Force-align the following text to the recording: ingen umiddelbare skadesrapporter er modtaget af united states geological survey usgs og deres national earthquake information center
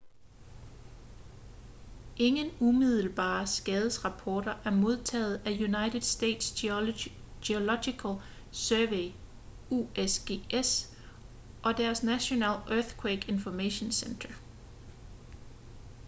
ingen 2.17 2.51
umiddelbare 2.59 3.47
skadesrapporter 3.47 4.51
er 4.63 4.71
modtaget 4.71 5.41
af 5.45 5.51
united 5.51 6.01
states 6.01 6.53
geological 7.45 8.11
survey 8.51 9.11
usgs 9.71 10.89
og 11.63 11.77
deres 11.77 12.03
national 12.03 12.59
earthquake 12.77 13.31
information 13.31 13.91
center 13.91 14.29